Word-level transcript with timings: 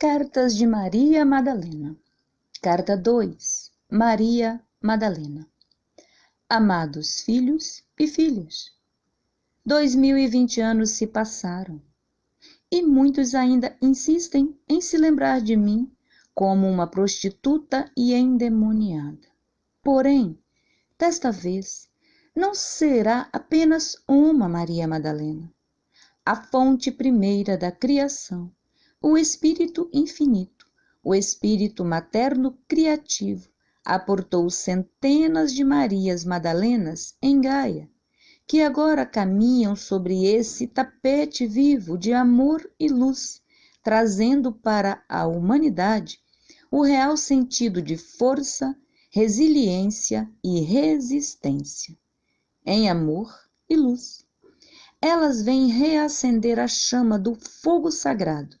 Cartas 0.00 0.54
de 0.54 0.64
Maria 0.64 1.24
Madalena. 1.24 1.96
Carta 2.62 2.96
2. 2.96 3.72
Maria 3.90 4.64
Madalena. 4.80 5.44
Amados 6.48 7.22
filhos 7.22 7.82
e 7.98 8.06
filhas, 8.06 8.70
2020 9.66 10.60
anos 10.60 10.90
se 10.90 11.04
passaram 11.04 11.82
e 12.70 12.80
muitos 12.80 13.34
ainda 13.34 13.76
insistem 13.82 14.56
em 14.68 14.80
se 14.80 14.96
lembrar 14.96 15.40
de 15.40 15.56
mim 15.56 15.90
como 16.32 16.68
uma 16.68 16.86
prostituta 16.86 17.90
e 17.96 18.14
endemoniada. 18.14 19.26
Porém, 19.82 20.38
desta 20.96 21.32
vez, 21.32 21.90
não 22.36 22.54
será 22.54 23.28
apenas 23.32 23.96
uma 24.06 24.48
Maria 24.48 24.86
Madalena, 24.86 25.52
a 26.24 26.36
fonte 26.36 26.92
primeira 26.92 27.58
da 27.58 27.72
criação 27.72 28.48
o 29.00 29.16
Espírito 29.16 29.88
Infinito, 29.92 30.66
o 31.04 31.14
Espírito 31.14 31.84
Materno 31.84 32.58
Criativo, 32.66 33.48
aportou 33.84 34.50
centenas 34.50 35.54
de 35.54 35.62
Marias 35.62 36.24
Madalenas 36.24 37.16
em 37.22 37.40
Gaia, 37.40 37.88
que 38.44 38.60
agora 38.60 39.06
caminham 39.06 39.76
sobre 39.76 40.26
esse 40.26 40.66
tapete 40.66 41.46
vivo 41.46 41.96
de 41.96 42.12
amor 42.12 42.68
e 42.78 42.88
luz, 42.88 43.40
trazendo 43.84 44.52
para 44.52 45.04
a 45.08 45.26
humanidade 45.26 46.18
o 46.70 46.82
real 46.82 47.16
sentido 47.16 47.80
de 47.80 47.96
força, 47.96 48.76
resiliência 49.10 50.28
e 50.42 50.60
resistência. 50.60 51.96
Em 52.66 52.90
amor 52.90 53.32
e 53.70 53.76
luz. 53.76 54.26
Elas 55.00 55.40
vêm 55.40 55.68
reacender 55.68 56.58
a 56.58 56.66
chama 56.66 57.16
do 57.16 57.36
fogo 57.36 57.90
sagrado, 57.92 58.58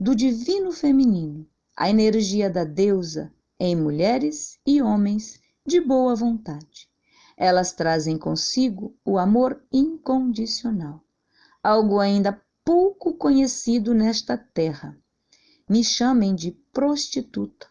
do 0.00 0.14
divino 0.14 0.70
feminino, 0.70 1.44
a 1.76 1.90
energia 1.90 2.48
da 2.48 2.62
deusa 2.62 3.32
em 3.58 3.74
mulheres 3.74 4.56
e 4.64 4.80
homens 4.80 5.40
de 5.66 5.80
boa 5.80 6.14
vontade. 6.14 6.88
Elas 7.36 7.72
trazem 7.72 8.16
consigo 8.16 8.94
o 9.04 9.18
amor 9.18 9.60
incondicional, 9.72 11.02
algo 11.62 11.98
ainda 11.98 12.40
pouco 12.64 13.14
conhecido 13.14 13.92
nesta 13.92 14.38
terra. 14.38 14.96
Me 15.68 15.82
chamem 15.82 16.32
de 16.34 16.52
prostituta, 16.72 17.66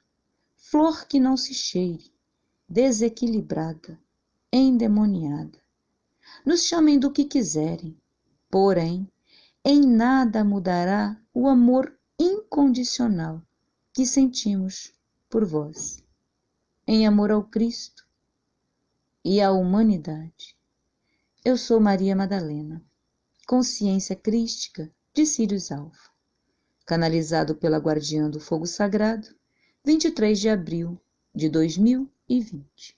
flor 0.55 1.07
que 1.07 1.21
não 1.21 1.37
se 1.37 1.53
cheire, 1.53 2.11
desequilibrada, 2.67 3.97
endemoniada. 4.52 5.59
Nos 6.45 6.63
chamem 6.63 6.99
do 6.99 7.09
que 7.09 7.23
quiserem, 7.23 7.97
porém, 8.49 9.07
em 9.63 9.81
nada 9.81 10.43
mudará 10.43 11.17
o 11.33 11.47
amor 11.47 11.97
incondicional 12.47 13.45
que 13.93 14.05
sentimos 14.05 14.93
por 15.29 15.43
vós, 15.43 16.01
em 16.87 17.05
amor 17.05 17.29
ao 17.29 17.43
Cristo 17.43 18.07
e 19.23 19.41
à 19.41 19.51
humanidade. 19.51 20.55
Eu 21.43 21.57
sou 21.57 21.81
Maria 21.81 22.15
Madalena, 22.15 22.81
consciência 23.45 24.15
crística 24.15 24.89
de 25.13 25.25
Sirius 25.25 25.73
Alfa, 25.73 26.09
canalizado 26.85 27.53
pela 27.53 27.79
Guardiã 27.79 28.29
do 28.29 28.39
Fogo 28.39 28.65
Sagrado, 28.65 29.27
23 29.83 30.39
de 30.39 30.47
abril 30.47 30.97
de 31.35 31.49
2020. 31.49 32.96